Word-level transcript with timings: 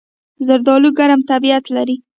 زردالو 0.47 0.89
ګرم 0.97 1.21
طبیعت 1.31 1.65
لري. 1.75 1.95